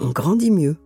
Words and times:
on 0.00 0.10
grandit 0.10 0.50
mieux. 0.50 0.76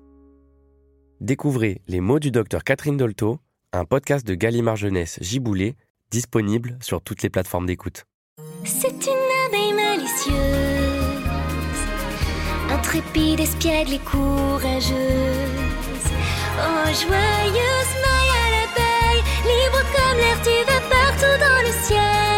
Découvrez 1.21 1.83
Les 1.89 2.01
mots 2.01 2.19
du 2.19 2.31
docteur 2.31 2.65
Catherine 2.65 2.97
Dolto, 2.97 3.39
un 3.73 3.85
podcast 3.85 4.27
de 4.27 4.35
Gallimard 4.35 4.77
Jeunesse 4.77 5.19
Giboulé, 5.21 5.77
disponible 6.11 6.79
sur 6.81 7.03
toutes 7.03 7.23
les 7.23 7.31
plateformes 7.31 7.67
d'écoute. 7.67 8.05
C'est 8.65 8.89
une 8.89 9.47
abeille 9.47 9.73
malicieuse, 9.73 10.35
intrépide, 12.71 13.41
espiègle 13.41 13.95
et 13.95 13.99
courageuse. 13.99 14.97
Oh, 16.59 16.87
joyeuse 16.87 17.93
maille 18.03 18.33
à 18.37 18.47
l'abeille, 18.55 19.23
libre 19.45 19.83
comme 19.95 20.19
l'air, 20.19 20.41
tu 20.43 20.57
vas 20.67 20.83
partout 20.89 21.39
dans 21.39 21.63
le 21.67 21.85
ciel. 21.85 22.30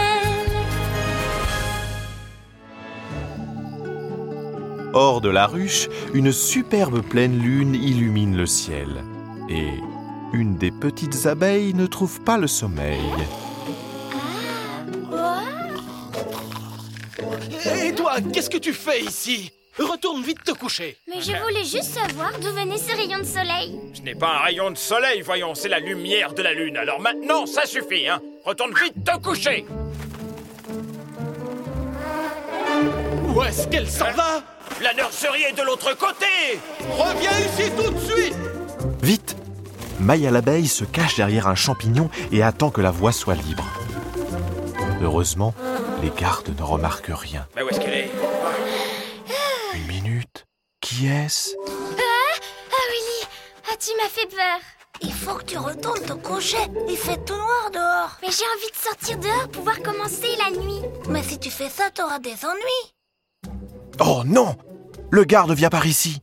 Hors 4.94 5.22
de 5.22 5.30
la 5.30 5.46
ruche, 5.46 5.88
une 6.12 6.32
superbe 6.32 7.00
pleine 7.00 7.38
lune 7.38 7.74
illumine 7.74 8.36
le 8.36 8.44
ciel. 8.44 9.02
Et 9.48 9.70
une 10.34 10.56
des 10.56 10.70
petites 10.70 11.24
abeilles 11.24 11.72
ne 11.72 11.86
trouve 11.86 12.20
pas 12.20 12.36
le 12.36 12.46
sommeil. 12.46 13.00
Et 17.84 17.94
toi, 17.94 18.16
qu'est-ce 18.32 18.50
que 18.50 18.58
tu 18.58 18.74
fais 18.74 19.00
ici? 19.00 19.50
Retourne 19.78 20.22
vite 20.22 20.44
te 20.44 20.52
coucher. 20.52 20.98
Mais 21.08 21.22
je 21.22 21.32
voulais 21.42 21.64
juste 21.64 21.84
savoir 21.84 22.32
d'où 22.38 22.50
venaient 22.52 22.76
ces 22.76 22.92
rayons 22.92 23.20
de 23.20 23.24
soleil. 23.24 23.80
Ce 23.94 24.02
n'est 24.02 24.14
pas 24.14 24.36
un 24.36 24.38
rayon 24.40 24.70
de 24.70 24.76
soleil, 24.76 25.22
voyons, 25.22 25.54
c'est 25.54 25.70
la 25.70 25.78
lumière 25.80 26.34
de 26.34 26.42
la 26.42 26.52
lune. 26.52 26.76
Alors 26.76 27.00
maintenant, 27.00 27.46
ça 27.46 27.64
suffit, 27.64 28.06
hein 28.06 28.20
Retourne 28.44 28.74
vite 28.74 29.02
te 29.02 29.16
coucher 29.18 29.64
Où 33.34 33.42
est-ce 33.42 33.66
qu'elle 33.68 33.88
s'en 33.88 34.10
va? 34.12 34.42
La 34.82 34.94
nurserie 34.94 35.44
est 35.44 35.52
de 35.52 35.62
l'autre 35.62 35.96
côté 35.96 36.26
Reviens 36.90 37.38
ici 37.38 37.70
tout 37.76 37.88
de 37.88 38.00
suite 38.00 38.34
Vite 39.00 39.36
Maya 40.00 40.32
l'abeille 40.32 40.66
se 40.66 40.84
cache 40.84 41.16
derrière 41.16 41.46
un 41.46 41.54
champignon 41.54 42.10
et 42.32 42.42
attend 42.42 42.70
que 42.70 42.80
la 42.80 42.90
voie 42.90 43.12
soit 43.12 43.36
libre. 43.36 43.64
Heureusement, 45.00 45.54
les 46.02 46.10
gardes 46.10 46.52
ne 46.58 46.62
remarquent 46.64 47.12
rien. 47.12 47.46
Mais 47.54 47.62
où 47.62 47.68
est-ce 47.68 47.78
qu'elle 47.78 47.94
est? 47.94 48.10
Une 49.74 49.86
minute. 49.86 50.46
Qui 50.80 51.06
est-ce? 51.06 51.50
Ah 51.60 52.86
Willy, 52.90 53.28
ah 53.70 53.76
tu 53.78 53.90
m'as 53.96 54.08
fait 54.08 54.26
peur. 54.26 54.58
Il 55.02 55.12
faut 55.12 55.36
que 55.36 55.44
tu 55.44 55.58
retournes 55.58 56.02
te 56.02 56.14
coucher. 56.14 56.58
Il 56.88 56.96
fait 56.96 57.24
tout 57.24 57.36
noir 57.36 57.70
dehors. 57.72 58.18
Mais 58.22 58.32
j'ai 58.32 58.44
envie 58.56 58.72
de 58.72 58.76
sortir 58.76 59.18
dehors 59.18 59.48
pour 59.48 59.62
voir 59.62 59.80
commencer 59.82 60.34
la 60.38 60.50
nuit. 60.50 60.82
Mais 61.08 61.22
si 61.22 61.38
tu 61.38 61.50
fais 61.50 61.68
ça, 61.68 61.90
t'auras 61.94 62.18
des 62.18 62.44
ennuis. 62.44 62.94
Oh 64.00 64.22
non 64.24 64.56
Le 65.12 65.24
garde 65.24 65.52
vient 65.52 65.68
par 65.68 65.84
ici. 65.84 66.22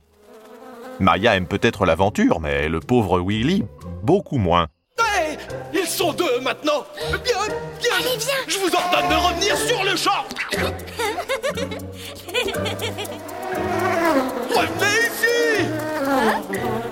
Maya 1.00 1.36
aime 1.36 1.46
peut-être 1.46 1.86
l'aventure, 1.86 2.40
mais 2.40 2.68
le 2.68 2.80
pauvre 2.80 3.22
Willy, 3.22 3.64
beaucoup 4.02 4.40
moins. 4.40 4.66
Hé 4.98 5.38
Ils 5.76 5.86
sont 5.86 6.12
deux 6.12 6.40
maintenant. 6.42 6.84
Bien, 7.12 7.38
bien. 7.80 7.92
Allez, 8.00 8.18
viens. 8.18 8.34
Je 8.48 8.58
vous 8.58 8.74
ordonne 8.76 9.08
de 9.08 9.16
revenir 9.16 9.56
sur 9.58 9.84
le 9.84 9.96
champ. 9.96 10.26
Revenez 14.50 14.98
ici. 15.06 15.68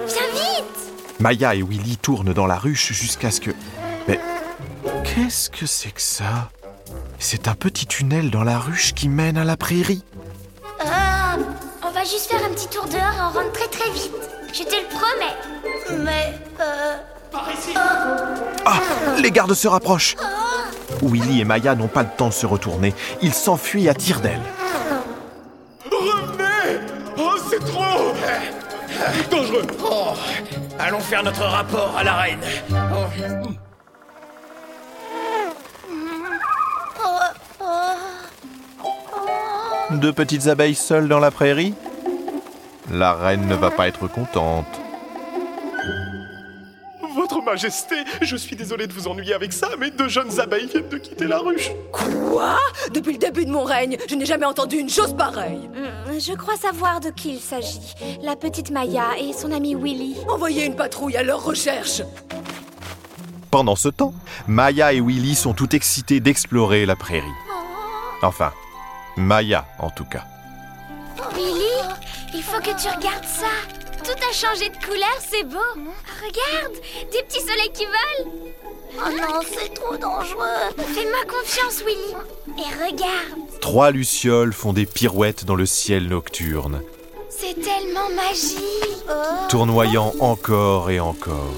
Viens 0.08 0.30
vite. 0.36 1.20
Maya 1.20 1.56
et 1.56 1.64
Willy 1.64 1.98
tournent 1.98 2.34
dans 2.34 2.46
la 2.46 2.58
ruche 2.58 2.94
jusqu'à 2.94 3.32
ce 3.32 3.42
que... 3.42 3.50
Mais 4.08 4.20
qu'est-ce 5.04 5.50
que 5.50 5.66
c'est 5.66 5.90
que 5.90 6.02
ça? 6.02 6.52
C'est 7.18 7.48
un 7.48 7.56
petit 7.56 7.88
tunnel 7.88 8.30
dans 8.30 8.44
la 8.44 8.60
ruche 8.60 8.94
qui 8.94 9.10
mène 9.10 9.40
à 9.40 9.46
la 9.46 9.58
prairie. 9.58 10.04
On 11.98 12.02
va 12.02 12.06
juste 12.06 12.30
faire 12.30 12.46
un 12.46 12.54
petit 12.54 12.68
tour 12.68 12.86
dehors 12.86 13.02
et 13.02 13.22
on 13.22 13.40
rentre 13.40 13.54
très 13.54 13.68
très 13.70 13.90
vite. 13.90 14.12
Je 14.54 14.62
te 14.62 14.76
le 14.76 14.86
promets. 14.88 16.04
Mais, 16.04 16.36
euh... 16.60 16.96
Par 17.32 17.50
ici 17.52 17.74
Ah 18.66 18.80
Les 19.20 19.32
gardes 19.32 19.56
se 19.56 19.68
rapprochent 19.68 20.16
Willy 21.02 21.42
et 21.42 21.44
Maya 21.44 21.74
n'ont 21.74 21.88
pas 21.88 22.04
le 22.04 22.10
temps 22.16 22.28
de 22.28 22.34
se 22.34 22.46
retourner. 22.46 22.94
Ils 23.24 23.34
s'enfuient 23.34 23.90
à 23.90 23.96
tire 23.96 24.20
d'aile. 24.20 24.42
Revenez 25.92 26.82
Oh, 27.18 27.32
c'est 27.50 27.66
trop 27.66 28.14
Dangereux 29.32 29.66
Oh, 29.84 30.14
Allons 30.78 31.00
faire 31.00 31.24
notre 31.24 31.46
rapport 31.46 31.96
à 31.98 32.04
la 32.04 32.14
reine. 32.14 32.42
Oh. 32.70 33.08
Deux 39.94 40.14
petites 40.14 40.46
abeilles 40.46 40.76
seules 40.76 41.08
dans 41.08 41.20
la 41.20 41.32
prairie? 41.32 41.74
La 42.92 43.14
reine 43.14 43.48
ne 43.48 43.56
va 43.56 43.70
pas 43.72 43.88
être 43.88 44.08
contente. 44.08 44.66
Votre 47.16 47.42
Majesté, 47.42 47.96
je 48.22 48.36
suis 48.36 48.56
désolé 48.56 48.86
de 48.88 48.94
vous 48.94 49.08
ennuyer 49.08 49.34
avec 49.34 49.52
ça, 49.52 49.70
mais 49.80 49.90
deux 49.90 50.08
jeunes 50.08 50.40
abeilles 50.40 50.68
viennent 50.68 50.88
de 50.88 50.98
quitter 50.98 51.26
la 51.26 51.40
ruche. 51.40 51.72
Quoi? 51.92 52.58
Depuis 52.94 53.14
le 53.14 53.18
début 53.18 53.46
de 53.46 53.52
mon 53.52 53.64
règne, 53.64 53.98
je 54.08 54.16
n'ai 54.16 54.26
jamais 54.26 54.46
entendu 54.46 54.78
une 54.78 54.90
chose 54.90 55.16
pareille. 55.16 55.70
Hum, 55.76 56.20
Je 56.20 56.34
crois 56.34 56.56
savoir 56.58 57.00
de 57.00 57.10
qui 57.10 57.34
il 57.36 57.40
s'agit. 57.40 57.96
La 58.22 58.36
petite 58.36 58.70
Maya 58.70 59.18
et 59.20 59.34
son 59.34 59.52
ami 59.52 59.76
Willy. 59.76 60.16
Envoyez 60.30 60.66
une 60.66 60.76
patrouille 60.76 61.18
à 61.18 61.24
leur 61.24 61.44
recherche. 61.44 62.02
Pendant 63.50 63.76
ce 63.76 63.90
temps, 63.90 64.14
Maya 64.48 64.94
et 64.94 65.02
Willy 65.02 65.34
sont 65.36 65.54
tout 65.54 65.76
excités 65.76 66.20
d'explorer 66.20 66.86
la 66.86 66.96
prairie. 66.96 67.26
Enfin, 68.22 68.52
Maya 69.16 69.66
en 69.80 69.90
tout 69.90 70.06
cas. 70.06 70.24
Willy, 71.34 71.77
il 72.34 72.44
faut 72.44 72.60
que 72.60 72.80
tu 72.82 72.88
regardes 72.88 73.26
ça. 73.26 73.48
Tout 74.04 74.12
a 74.12 74.34
changé 74.34 74.70
de 74.70 74.86
couleur, 74.86 75.18
c'est 75.20 75.44
beau. 75.44 75.58
Regarde, 76.22 76.76
des 77.12 77.24
petits 77.24 77.42
soleils 77.42 77.72
qui 77.74 77.86
volent. 77.86 78.32
Oh 78.96 79.10
non, 79.12 79.40
c'est 79.44 79.74
trop 79.74 79.98
dangereux. 79.98 80.72
Fais-moi 80.78 81.24
confiance, 81.28 81.84
Willy. 81.86 82.16
Et 82.58 82.86
regarde, 82.86 83.60
Trois 83.62 83.92
lucioles 83.92 84.54
font 84.54 84.74
des 84.74 84.86
pirouettes 84.86 85.46
dans 85.46 85.56
le 85.56 85.66
ciel 85.66 86.08
nocturne, 86.08 86.82
c'est 87.30 87.56
tellement 87.56 88.10
magique. 88.16 88.60
tournoyant 89.50 90.14
encore 90.20 90.90
et 90.90 91.00
encore. 91.00 91.54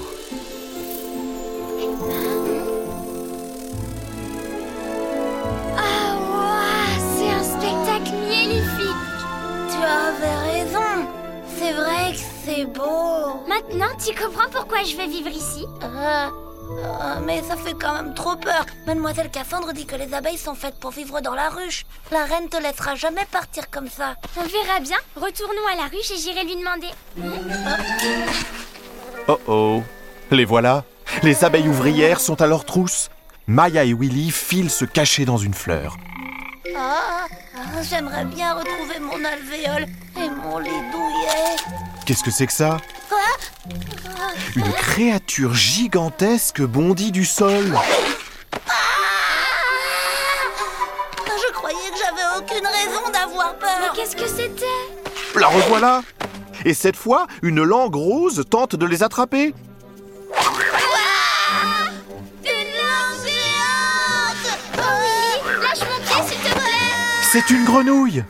C'est 12.60 12.66
beau. 12.66 13.42
Maintenant, 13.48 13.94
tu 14.04 14.14
comprends 14.14 14.48
pourquoi 14.50 14.82
je 14.84 14.96
veux 14.96 15.08
vivre 15.08 15.30
ici? 15.30 15.64
Euh, 15.82 15.86
euh, 15.86 17.20
mais 17.24 17.42
ça 17.42 17.56
fait 17.56 17.74
quand 17.74 17.94
même 17.94 18.14
trop 18.14 18.36
peur. 18.36 18.66
Mademoiselle 18.86 19.30
Cassandre 19.30 19.72
dit 19.72 19.86
que 19.86 19.96
les 19.96 20.12
abeilles 20.12 20.38
sont 20.38 20.54
faites 20.54 20.78
pour 20.78 20.90
vivre 20.90 21.20
dans 21.20 21.34
la 21.34 21.48
ruche. 21.48 21.86
La 22.10 22.24
reine 22.24 22.48
te 22.48 22.56
laissera 22.56 22.94
jamais 22.94 23.24
partir 23.30 23.70
comme 23.70 23.88
ça. 23.88 24.14
On 24.36 24.42
verra 24.42 24.80
bien. 24.80 24.98
Retournons 25.16 25.66
à 25.72 25.76
la 25.76 25.84
ruche 25.84 26.10
et 26.10 26.16
j'irai 26.16 26.44
lui 26.44 26.56
demander. 26.56 26.88
Oh 29.28 29.40
oh 29.46 29.82
Les 30.30 30.44
voilà 30.44 30.84
Les 31.22 31.44
abeilles 31.44 31.68
ouvrières 31.68 32.20
sont 32.20 32.40
à 32.40 32.46
leur 32.46 32.64
trousse. 32.64 33.10
Maya 33.46 33.84
et 33.84 33.94
Willy 33.94 34.30
filent 34.30 34.70
se 34.70 34.84
cacher 34.84 35.24
dans 35.24 35.38
une 35.38 35.54
fleur. 35.54 35.96
Ah, 36.76 37.26
ah, 37.56 37.82
j'aimerais 37.82 38.24
bien 38.26 38.54
retrouver 38.54 39.00
mon 39.00 39.24
alvéole 39.24 39.86
et 40.16 40.28
mon 40.28 40.58
lit 40.58 40.70
douillet. 40.92 41.89
Qu'est-ce 42.06 42.22
que 42.24 42.30
c'est 42.30 42.46
que 42.46 42.52
ça 42.52 42.78
Quoi 43.08 43.18
Une 44.56 44.72
créature 44.72 45.54
gigantesque 45.54 46.62
bondit 46.62 47.12
du 47.12 47.24
sol. 47.24 47.72
Ah, 47.76 47.80
Je 51.26 51.52
croyais 51.52 51.76
que 51.76 51.96
j'avais 51.98 52.38
aucune 52.38 52.66
raison 52.66 53.10
d'avoir 53.12 53.54
peur. 53.56 53.68
Mais 53.80 53.88
qu'est-ce 53.96 54.16
que 54.16 54.26
c'était 54.26 54.64
La 55.38 55.46
revoilà 55.48 56.02
Et 56.64 56.74
cette 56.74 56.96
fois, 56.96 57.26
une 57.42 57.62
langue 57.62 57.94
rose 57.94 58.44
tente 58.48 58.74
de 58.76 58.86
les 58.86 59.02
attraper. 59.02 59.54
Une 62.42 62.50
langue 62.76 63.20
géante 63.24 64.58
Willy, 64.76 65.60
lâche 65.62 65.80
mon 65.88 66.00
pied 66.04 66.22
s'il 66.28 66.38
te 66.38 66.52
plaît 66.54 67.30
C'est 67.30 67.50
une 67.50 67.64
grenouille 67.64 68.24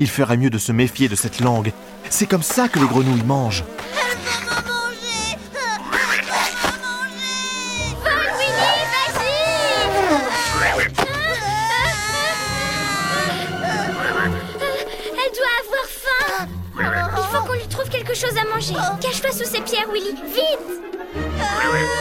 Il 0.00 0.08
ferait 0.08 0.36
mieux 0.38 0.50
de 0.50 0.58
se 0.58 0.72
méfier 0.72 1.08
de 1.08 1.16
cette 1.16 1.40
langue. 1.40 1.72
C'est 2.10 2.26
comme 2.26 2.42
ça 2.42 2.68
que 2.68 2.78
les 2.78 2.86
grenouilles 2.86 3.24
mangent. 3.24 3.64
Elle 3.92 4.18
veut 4.18 4.40
me 4.44 4.50
manger 4.68 5.36
Elle 5.92 6.24
veut 6.24 6.50
me 6.62 6.70
manger 6.82 7.94
Vole, 8.02 8.32
Willy, 8.38 8.80
vas-y 8.92 9.36
Elle 15.12 15.32
doit 15.34 15.56
avoir 15.64 15.86
faim 15.88 16.48
Il 16.78 17.24
faut 17.36 17.42
qu'on 17.44 17.54
lui 17.54 17.68
trouve 17.68 17.88
quelque 17.88 18.14
chose 18.14 18.36
à 18.36 18.44
manger. 18.54 18.74
Cache-toi 19.00 19.32
sous 19.32 19.44
ces 19.50 19.60
pierres, 19.60 19.88
Willy, 19.92 20.14
vite 20.26 20.68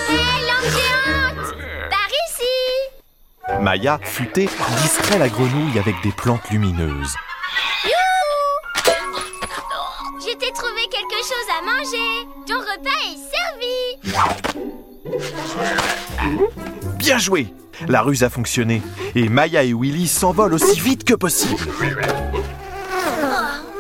Hé, 0.10 0.20
langue 0.48 0.72
géante 0.72 1.54
Par 1.90 2.10
ici 2.30 3.62
Maya, 3.62 4.00
futée, 4.04 4.50
distrait 4.82 5.20
la 5.20 5.30
grenouille 5.30 5.80
avec 5.80 5.96
des 6.04 6.12
plantes 6.12 6.50
lumineuses. 6.52 7.16
Repas 12.78 13.00
est 13.12 13.18
servi 13.32 13.76
Bien 16.98 17.18
joué 17.18 17.48
La 17.88 18.02
ruse 18.02 18.24
a 18.24 18.30
fonctionné 18.30 18.82
et 19.16 19.30
Maya 19.30 19.64
et 19.64 19.74
Willy 19.74 20.08
s'envolent 20.08 20.54
aussi 20.54 20.80
vite 20.80 21.04
que 21.04 21.14
possible. 21.14 21.62
Oh, 21.72 23.26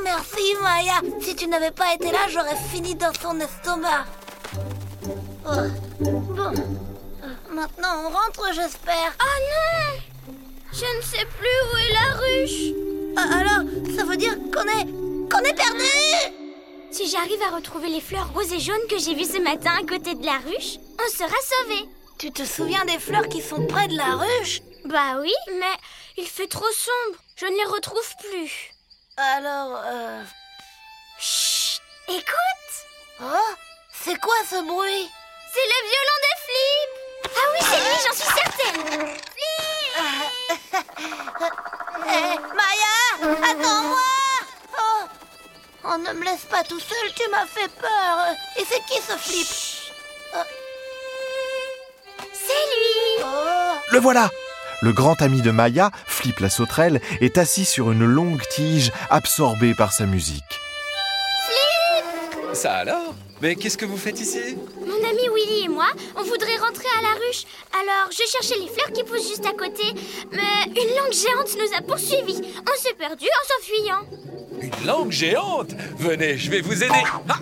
Merci 0.04 0.54
Maya 0.62 1.02
Si 1.22 1.36
tu 1.36 1.48
n'avais 1.48 1.72
pas 1.72 1.94
été 1.94 2.12
là, 2.12 2.20
j'aurais 2.32 2.56
fini 2.72 2.96
dans 2.96 3.12
son 3.22 3.40
estomac. 3.40 4.06
Oh, 5.46 5.50
Bon. 6.00 6.52
Maintenant, 7.52 8.04
on 8.06 8.10
rentre, 8.10 8.54
j'espère. 8.54 9.14
Oh 9.22 9.38
non 9.52 10.36
Je 10.74 10.98
ne 10.98 11.02
sais 11.02 11.26
plus 11.38 11.58
où 11.72 11.78
est 11.78 11.94
la 11.94 12.10
ruche 12.20 12.74
Ah, 13.18 13.38
Alors, 13.40 13.64
ça 13.98 14.04
veut 14.04 14.18
dire 14.18 14.36
qu'on 14.54 14.64
est... 14.80 14.86
qu'on 15.32 15.40
est 15.40 15.54
perdu 15.56 16.45
Si 16.96 17.10
j'arrive 17.10 17.42
à 17.42 17.54
retrouver 17.54 17.90
les 17.90 18.00
fleurs 18.00 18.32
roses 18.34 18.54
et 18.54 18.60
jaunes 18.62 18.88
que 18.90 18.98
j'ai 18.98 19.16
vues 19.16 19.26
ce 19.26 19.42
matin 19.42 19.74
à 19.78 19.82
côté 19.82 20.16
de 20.16 20.26
la 20.26 20.38
ruche, 20.38 20.78
on 20.98 21.10
sera 21.12 21.36
sauvés. 21.42 21.90
Tu 22.18 22.32
te 22.32 22.46
souviens 22.46 22.86
des 22.86 23.00
fleurs 23.00 23.28
qui 23.28 23.42
sont 23.42 23.68
près 23.68 23.90
de 23.90 23.98
la 23.98 24.16
ruche? 24.16 24.62
Bah 24.86 25.18
oui, 25.20 25.34
mais 25.60 25.76
il 26.16 26.26
fait 26.26 26.48
trop 26.48 26.72
sombre. 26.72 27.20
Je 27.36 27.48
ne 27.48 27.52
les 27.52 27.66
retrouve 27.66 28.16
plus. 28.30 28.72
Alors, 29.18 29.82
euh... 29.84 30.24
Chut 31.20 31.82
Écoute 32.08 32.86
Oh 33.22 33.54
C'est 33.92 34.18
quoi 34.18 34.36
ce 34.50 34.64
bruit? 34.66 35.10
C'est 35.54 35.68
le 35.68 35.80
violon 35.92 36.18
de 36.24 36.32
Flip 36.46 36.92
Ah 37.36 37.48
oui, 37.52 37.60
c'est 37.62 37.82
lui, 37.90 37.98
j'en 38.06 38.16
suis 38.16 38.32
certaine 38.40 38.80
Hé, 42.08 42.40
Maya 42.56 42.96
Attends-moi. 43.52 44.15
Oh, 45.88 45.98
ne 45.98 46.14
me 46.18 46.24
laisse 46.24 46.46
pas 46.50 46.64
tout 46.64 46.80
seul, 46.80 47.14
tu 47.16 47.30
m'as 47.30 47.46
fait 47.46 47.70
peur. 47.80 48.36
Et 48.58 48.64
c'est 48.70 48.84
qui 48.86 49.02
ce 49.02 49.18
flip 49.18 49.48
C'est 52.34 52.48
lui. 52.48 53.24
Oh. 53.24 53.78
Le 53.92 54.00
voilà. 54.00 54.30
Le 54.82 54.92
grand 54.92 55.22
ami 55.22 55.42
de 55.42 55.52
Maya, 55.52 55.90
Flip 56.06 56.40
la 56.40 56.50
sauterelle, 56.50 57.02
est 57.22 57.38
assis 57.38 57.66
sur 57.66 57.92
une 57.92 58.06
longue 58.06 58.42
tige 58.50 58.92
absorbée 59.10 59.74
par 59.74 59.94
sa 59.94 60.06
musique. 60.06 60.60
Ça 62.54 62.74
alors? 62.76 63.14
Mais 63.42 63.56
qu'est-ce 63.56 63.78
que 63.78 63.86
vous 63.86 63.98
faites 63.98 64.20
ici? 64.20 64.56
Mon 64.80 64.96
ami 65.10 65.28
Willy 65.36 65.66
et 65.66 65.68
moi, 65.68 65.88
on 66.16 66.24
voudrait 66.24 66.58
rentrer 66.58 66.88
à 66.98 67.02
la 67.02 67.14
ruche. 67.26 67.44
Alors, 67.74 68.10
je 68.12 68.24
cherchais 68.30 68.60
les 68.60 68.70
fleurs 68.70 68.92
qui 68.94 69.04
poussent 69.04 69.28
juste 69.28 69.46
à 69.46 69.52
côté. 69.52 69.84
Mais 70.32 70.64
une 70.70 70.96
langue 70.96 71.14
géante 71.14 71.56
nous 71.58 71.78
a 71.78 71.82
poursuivis. 71.82 72.42
On 72.62 72.82
s'est 72.82 72.94
perdu 72.98 73.26
en 73.26 73.48
s'enfuyant. 73.48 74.02
Une 74.62 74.88
langue 74.88 75.12
géante? 75.12 75.72
Venez, 75.98 76.38
je 76.38 76.50
vais 76.50 76.62
vous 76.62 76.82
aider 76.84 77.04
Ah 77.30 77.40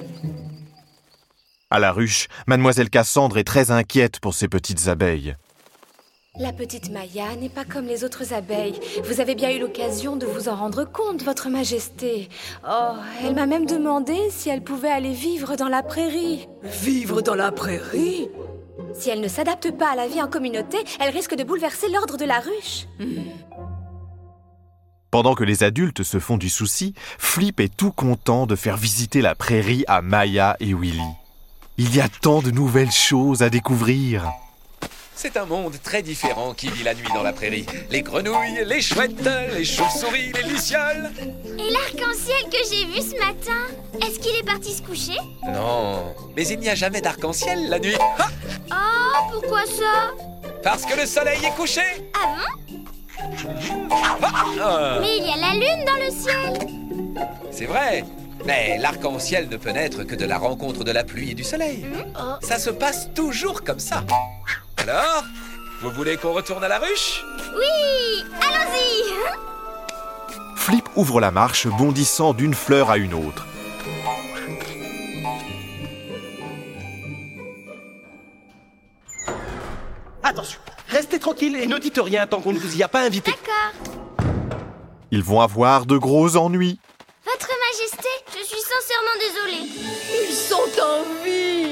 À 1.70 1.80
la 1.80 1.92
ruche, 1.92 2.28
Mademoiselle 2.48 2.90
Cassandre 2.90 3.38
est 3.38 3.44
très 3.44 3.70
inquiète 3.70 4.20
pour 4.20 4.34
ses 4.34 4.48
petites 4.48 4.88
abeilles. 4.88 5.36
La 6.40 6.52
petite 6.52 6.90
Maya 6.90 7.36
n'est 7.36 7.48
pas 7.48 7.64
comme 7.64 7.86
les 7.86 8.04
autres 8.04 8.34
abeilles. 8.34 8.80
Vous 9.04 9.22
avez 9.22 9.36
bien 9.36 9.52
eu 9.52 9.60
l'occasion 9.60 10.16
de 10.16 10.26
vous 10.26 10.50
en 10.50 10.56
rendre 10.56 10.84
compte, 10.84 11.22
Votre 11.22 11.48
Majesté. 11.48 12.28
Oh, 12.68 12.94
elle 13.24 13.36
m'a 13.36 13.46
même 13.46 13.68
demandé 13.68 14.16
si 14.32 14.50
elle 14.50 14.64
pouvait 14.64 14.90
aller 14.90 15.14
vivre 15.14 15.56
dans 15.56 15.68
la 15.68 15.84
prairie. 15.84 16.48
Vivre 16.64 17.22
dans 17.22 17.36
la 17.36 17.52
prairie? 17.52 18.30
Si 18.96 19.12
elle 19.12 19.22
ne 19.22 19.28
s'adapte 19.28 19.70
pas 19.78 19.92
à 19.92 19.96
la 19.96 20.08
vie 20.08 20.24
en 20.24 20.28
communauté, 20.28 20.80
elle 21.00 21.14
risque 21.14 21.36
de 21.36 21.44
bouleverser 21.44 21.88
l'ordre 21.90 22.18
de 22.18 22.26
la 22.26 22.40
ruche. 22.40 22.88
Pendant 25.12 25.36
que 25.36 25.44
les 25.44 25.64
adultes 25.64 26.02
se 26.02 26.18
font 26.18 26.38
du 26.38 26.50
souci, 26.50 26.96
Flip 27.20 27.60
est 27.60 27.78
tout 27.78 27.92
content 27.92 28.48
de 28.48 28.56
faire 28.56 28.78
visiter 28.78 29.22
la 29.22 29.36
prairie 29.36 29.84
à 29.86 30.02
Maya 30.02 30.58
et 30.60 30.74
Willy. 30.74 31.00
Il 31.78 31.96
y 31.96 32.02
a 32.02 32.10
tant 32.10 32.42
de 32.42 32.50
nouvelles 32.50 32.92
choses 32.92 33.44
à 33.44 33.52
découvrir. 33.52 34.32
C'est 35.16 35.38
un 35.38 35.46
monde 35.46 35.76
très 35.84 36.02
différent 36.02 36.54
qui 36.54 36.70
vit 36.70 36.84
la 36.84 36.94
nuit 36.94 37.08
dans 37.14 37.24
la 37.24 37.32
prairie. 37.34 37.66
Les 37.90 38.02
grenouilles, 38.02 38.64
les 38.66 38.82
chouettes, 38.82 39.12
les 39.56 39.64
chauves-souris, 39.64 40.32
les 40.34 40.44
lucioles. 40.50 41.12
Et 41.58 41.72
l'arc-en-ciel 41.72 42.50
que 42.52 42.58
j'ai 42.70 42.86
vu 42.86 43.00
ce 43.00 43.18
matin, 43.20 43.62
est-ce 44.06 44.20
qu'il 44.20 44.36
est 44.36 44.44
parti 44.46 44.74
se 44.74 44.82
coucher? 44.82 45.18
Non, 45.48 46.14
mais 46.36 46.48
il 46.48 46.60
n'y 46.60 46.70
a 46.70 46.76
jamais 46.76 47.00
d'arc-en-ciel 47.02 47.70
la 47.70 47.80
nuit. 47.80 47.96
Ah 48.20 48.28
Oh, 48.72 49.32
pourquoi 49.40 49.66
ça? 49.66 50.12
Parce 50.64 50.86
que 50.86 51.00
le 51.00 51.06
soleil 51.06 51.40
est 51.46 51.56
couché. 51.56 51.82
Ah 52.14 52.36
bon? 52.70 52.86
Ah, 54.62 54.98
Mais 55.00 55.18
il 55.18 55.26
y 55.26 55.32
a 55.32 55.38
la 55.38 55.54
lune 55.54 55.86
dans 55.86 55.96
le 56.04 56.12
ciel 56.12 56.68
C'est 57.52 57.66
vrai. 57.66 58.04
Mais 58.46 58.78
l'arc-en-ciel 58.80 59.48
ne 59.50 59.56
peut 59.58 59.70
naître 59.70 60.04
que 60.04 60.16
de 60.16 60.26
la 60.26 60.38
rencontre 60.38 60.84
de 60.84 60.92
la 60.92 61.04
pluie 61.06 61.32
et 61.32 61.34
du 61.34 61.44
soleil. 61.46 61.86
Ça 62.42 62.60
se 62.60 62.70
passe 62.72 63.10
toujours 63.14 63.64
comme 63.64 63.80
ça. 63.80 64.04
Alors, 64.84 65.24
vous 65.80 65.92
voulez 65.92 66.18
qu'on 66.18 66.34
retourne 66.34 66.62
à 66.62 66.68
la 66.68 66.78
ruche? 66.78 67.24
Oui, 67.56 68.26
allons-y 68.42 69.14
Flip 70.58 70.90
ouvre 70.98 71.22
la 71.22 71.32
marche, 71.32 71.68
bondissant 71.68 72.34
d'une 72.34 72.54
fleur 72.54 72.90
à 72.90 72.98
une 72.98 73.14
autre. 73.14 73.48
Attention, 80.22 80.60
restez 80.90 81.18
tranquille 81.18 81.56
et 81.56 81.66
ne 81.66 81.78
dites 81.78 82.00
rien 82.04 82.28
tant 82.28 82.42
qu'on 82.42 82.52
ne 82.52 82.60
vous 82.60 82.76
y 82.76 82.84
a 82.84 82.90
pas 82.90 83.06
invité. 83.06 83.32
D'accord. 83.32 84.20
Ils 85.12 85.24
vont 85.24 85.40
avoir 85.40 85.86
de 85.86 85.98
gros 85.98 86.36
ennuis. 86.36 86.78
Votre 87.24 87.48
Majesté, 87.72 88.10
je 88.38 88.44
suis 88.46 88.60
sincèrement 88.60 89.18
désolée. 89.18 89.70
Ils 90.28 90.34
sont 90.34 90.56
en 90.82 91.24
vie 91.24 91.63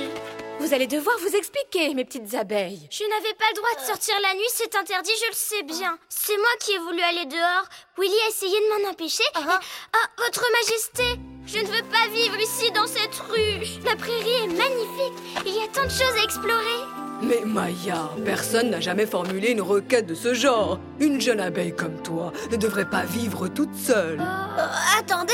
Vous 0.71 0.75
allez 0.75 0.87
devoir 0.87 1.17
vous 1.19 1.35
expliquer, 1.35 1.93
mes 1.93 2.05
petites 2.05 2.33
abeilles. 2.33 2.87
Je 2.89 3.03
n'avais 3.03 3.33
pas 3.33 3.43
le 3.49 3.55
droit 3.57 3.75
de 3.77 3.85
sortir 3.85 4.15
la 4.21 4.33
nuit, 4.35 4.47
c'est 4.55 4.73
interdit, 4.73 5.11
je 5.21 5.27
le 5.27 5.33
sais 5.33 5.63
bien. 5.63 5.97
C'est 6.07 6.37
moi 6.37 6.47
qui 6.61 6.71
ai 6.71 6.77
voulu 6.77 7.01
aller 7.01 7.25
dehors. 7.25 7.65
Willy 7.99 8.13
a 8.25 8.29
essayé 8.29 8.55
de 8.57 8.81
m'en 8.83 8.89
empêcher. 8.89 9.25
et- 9.35 9.39
Ah, 9.49 10.07
Votre 10.17 10.45
Majesté, 10.61 11.19
je 11.45 11.57
ne 11.57 11.65
veux 11.65 11.83
pas 11.89 12.07
vivre 12.13 12.39
ici 12.39 12.71
dans 12.71 12.87
cette 12.87 13.13
ruche. 13.29 13.83
La 13.83 13.97
prairie 13.97 14.43
est 14.43 14.47
magnifique. 14.47 15.43
Il 15.45 15.55
y 15.55 15.61
a 15.61 15.67
tant 15.67 15.83
de 15.83 15.89
choses 15.89 16.17
à 16.17 16.23
explorer. 16.23 16.85
Mais 17.21 17.41
Maya, 17.43 18.09
personne 18.23 18.69
n'a 18.69 18.79
jamais 18.79 19.05
formulé 19.05 19.49
une 19.49 19.61
requête 19.61 20.05
de 20.07 20.15
ce 20.15 20.33
genre. 20.33 20.79
Une 21.01 21.19
jeune 21.19 21.41
abeille 21.41 21.75
comme 21.75 22.01
toi 22.01 22.31
ne 22.49 22.55
devrait 22.55 22.89
pas 22.89 23.03
vivre 23.03 23.49
toute 23.49 23.75
seule. 23.75 24.21
Euh, 24.21 24.97
Attendez 24.97 25.33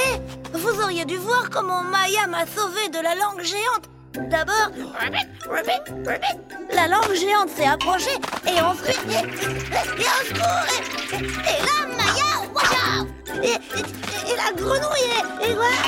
Vous 0.53 0.81
auriez 0.81 1.05
dû 1.05 1.17
voir 1.17 1.51
comment 1.51 1.83
Maya 1.83 2.25
m'a 2.25 2.47
sauvé 2.47 2.89
de 2.89 2.97
la 2.99 3.13
langue 3.13 3.43
géante. 3.43 3.85
D'abord, 4.29 4.71
la 6.73 6.87
langue 6.87 7.13
géante 7.13 7.49
s'est 7.49 7.65
approchée 7.67 8.17
et 8.45 8.59
ensuite, 8.61 8.99
et, 9.09 9.23
et 11.47 11.59
là, 11.63 11.77
Maya, 11.95 12.31
wow, 12.53 13.07
et, 13.41 13.47
et, 13.47 14.31
et 14.31 14.35
la 14.35 14.51
grenouille, 14.53 15.11
et, 15.41 15.49
et 15.49 15.53
voilà. 15.53 15.79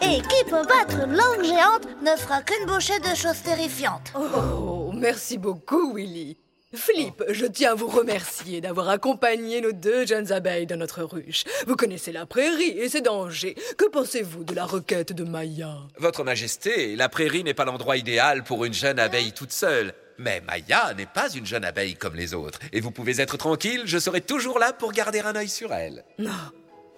Et 0.00 0.20
qui 0.20 0.44
peut 0.44 0.64
battre 0.66 1.04
une 1.04 1.14
langue 1.16 1.44
géante 1.44 1.86
ne 2.02 2.16
fera 2.16 2.42
qu'une 2.42 2.66
bouchée 2.66 2.98
de 3.00 3.14
choses 3.14 3.42
terrifiantes. 3.42 4.12
Oh, 4.14 4.90
merci 4.94 5.38
beaucoup, 5.38 5.94
Willy. 5.94 6.36
Philippe, 6.74 7.24
je 7.28 7.46
tiens 7.46 7.72
à 7.72 7.74
vous 7.74 7.86
remercier 7.86 8.60
d'avoir 8.60 8.88
accompagné 8.88 9.60
nos 9.60 9.72
deux 9.72 10.06
jeunes 10.06 10.32
abeilles 10.32 10.66
dans 10.66 10.78
notre 10.78 11.02
ruche. 11.02 11.44
Vous 11.66 11.76
connaissez 11.76 12.12
la 12.12 12.24
prairie 12.24 12.78
et 12.78 12.88
ses 12.88 13.02
dangers. 13.02 13.54
Que 13.76 13.88
pensez-vous 13.88 14.44
de 14.44 14.54
la 14.54 14.64
requête 14.64 15.12
de 15.12 15.24
Maya? 15.24 15.76
Votre 15.98 16.24
Majesté, 16.24 16.96
la 16.96 17.08
prairie 17.08 17.44
n'est 17.44 17.54
pas 17.54 17.66
l'endroit 17.66 17.96
idéal 17.96 18.42
pour 18.42 18.64
une 18.64 18.72
jeune 18.72 18.98
abeille 18.98 19.32
toute 19.32 19.52
seule. 19.52 19.92
Mais 20.18 20.40
Maya 20.40 20.94
n'est 20.94 21.06
pas 21.06 21.30
une 21.30 21.46
jeune 21.46 21.64
abeille 21.64 21.94
comme 21.94 22.14
les 22.14 22.32
autres. 22.32 22.58
Et 22.72 22.80
vous 22.80 22.90
pouvez 22.90 23.20
être 23.20 23.36
tranquille, 23.36 23.82
je 23.84 23.98
serai 23.98 24.20
toujours 24.20 24.58
là 24.58 24.72
pour 24.72 24.92
garder 24.92 25.20
un 25.20 25.36
œil 25.36 25.48
sur 25.48 25.72
elle. 25.74 26.04
Non. 26.18 26.30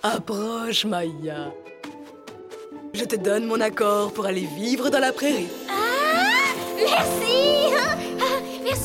Approche, 0.02 0.84
Maya. 0.84 1.52
Je 2.92 3.04
te 3.04 3.16
donne 3.16 3.46
mon 3.46 3.60
accord 3.60 4.12
pour 4.12 4.26
aller 4.26 4.46
vivre 4.56 4.90
dans 4.90 5.00
la 5.00 5.12
prairie. 5.12 5.48
Ah 5.68 5.84
Merci 6.76 7.58
ah, 7.58 7.63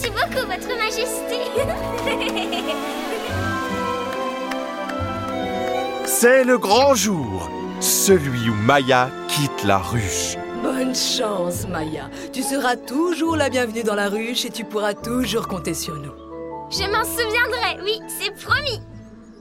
Merci 0.01 0.11
beaucoup, 0.11 0.45
Votre 0.47 0.77
Majesté 0.77 1.39
C'est 6.05 6.43
le 6.43 6.57
grand 6.57 6.95
jour, 6.95 7.49
celui 7.81 8.49
où 8.49 8.53
Maya 8.53 9.09
quitte 9.27 9.63
la 9.65 9.77
ruche. 9.77 10.37
Bonne 10.63 10.95
chance, 10.95 11.67
Maya. 11.67 12.09
Tu 12.31 12.43
seras 12.43 12.77
toujours 12.77 13.35
la 13.35 13.49
bienvenue 13.49 13.83
dans 13.83 13.95
la 13.95 14.07
ruche 14.09 14.45
et 14.45 14.49
tu 14.49 14.63
pourras 14.63 14.93
toujours 14.93 15.47
compter 15.47 15.73
sur 15.73 15.95
nous. 15.95 16.13
Je 16.71 16.83
m'en 16.89 17.03
souviendrai, 17.03 17.81
oui, 17.83 17.99
c'est 18.07 18.33
promis 18.35 18.81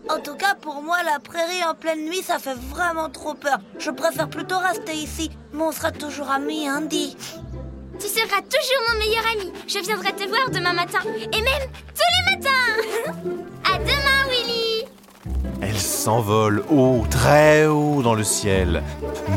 En 0.09 0.19
tout 0.21 0.35
cas, 0.35 0.55
pour 0.55 0.83
moi, 0.83 0.97
la 1.05 1.21
prairie 1.21 1.65
en 1.69 1.75
pleine 1.75 2.05
nuit, 2.05 2.23
ça 2.23 2.38
fait 2.38 2.57
vraiment 2.71 3.11
trop 3.11 3.35
peur. 3.35 3.59
Je 3.79 3.91
préfère 3.91 4.29
plutôt 4.29 4.59
rester 4.59 4.95
ici, 4.95 5.31
mais 5.53 5.62
on 5.62 5.73
sera 5.73 5.93
toujours 5.93 6.31
amis, 6.31 6.69
Andy. 6.69 7.17
Tu 8.19 8.25
seras 8.27 8.41
toujours 8.43 8.83
mon 8.91 8.99
meilleur 8.99 9.25
ami. 9.33 9.53
Je 9.69 9.79
viendrai 9.79 10.13
te 10.13 10.27
voir 10.29 10.51
demain 10.51 10.73
matin. 10.73 10.99
Et 11.33 11.41
même 11.41 11.69
tous 11.95 12.03
les 12.17 12.37
matins. 12.37 13.23
à 13.65 13.79
demain, 13.79 14.29
Willy. 14.29 14.85
Elle 15.63 15.79
s'envole 15.79 16.65
haut, 16.69 17.07
très 17.09 17.67
haut 17.67 18.03
dans 18.03 18.15
le 18.15 18.25
ciel. 18.25 18.83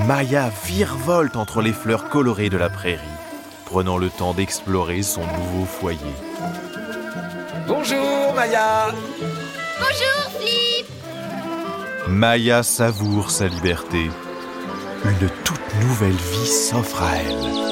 Maya 0.08 0.50
virevolte 0.66 1.36
entre 1.36 1.62
les 1.62 1.74
fleurs 1.74 2.10
colorées 2.10 2.50
de 2.50 2.58
la 2.58 2.70
prairie, 2.70 3.00
prenant 3.66 4.00
le 4.00 4.10
temps 4.10 4.34
d'explorer 4.34 5.04
son 5.04 5.22
nouveau 5.22 5.66
foyer. 5.66 6.00
Bonjour, 7.68 8.34
Maya 8.34 8.88
Bonjour, 9.78 10.40
Flip 10.40 10.88
Maya 12.08 12.64
savoure 12.64 13.30
sa 13.30 13.48
liberté. 13.48 14.10
Une 15.06 15.30
toute 15.44 15.76
nouvelle 15.82 16.12
vie 16.12 16.48
s'offre 16.48 17.04
à 17.04 17.18
elle. 17.18 17.72